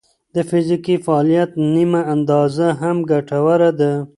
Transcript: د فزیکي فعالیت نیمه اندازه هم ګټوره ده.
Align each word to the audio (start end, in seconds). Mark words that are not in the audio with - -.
د 0.35 0.37
فزیکي 0.49 0.95
فعالیت 1.05 1.51
نیمه 1.75 2.01
اندازه 2.13 2.67
هم 2.81 2.97
ګټوره 3.11 3.69
ده. 3.79 3.91